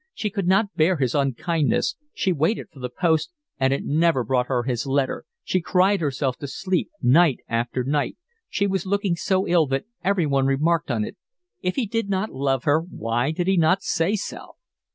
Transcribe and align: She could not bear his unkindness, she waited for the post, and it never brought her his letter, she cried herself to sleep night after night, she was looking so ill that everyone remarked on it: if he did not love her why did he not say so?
She 0.15 0.31
could 0.31 0.47
not 0.47 0.73
bear 0.73 0.97
his 0.97 1.13
unkindness, 1.13 1.95
she 2.11 2.31
waited 2.33 2.71
for 2.71 2.79
the 2.79 2.89
post, 2.89 3.29
and 3.59 3.71
it 3.71 3.83
never 3.85 4.23
brought 4.23 4.47
her 4.47 4.63
his 4.63 4.87
letter, 4.87 5.25
she 5.43 5.61
cried 5.61 6.01
herself 6.01 6.37
to 6.37 6.47
sleep 6.47 6.89
night 7.03 7.37
after 7.47 7.83
night, 7.83 8.17
she 8.49 8.65
was 8.65 8.87
looking 8.87 9.15
so 9.15 9.47
ill 9.47 9.67
that 9.67 9.85
everyone 10.03 10.47
remarked 10.47 10.89
on 10.89 11.05
it: 11.05 11.17
if 11.61 11.75
he 11.75 11.85
did 11.85 12.09
not 12.09 12.31
love 12.31 12.63
her 12.63 12.79
why 12.79 13.29
did 13.29 13.45
he 13.45 13.57
not 13.57 13.83
say 13.83 14.15
so? 14.15 14.55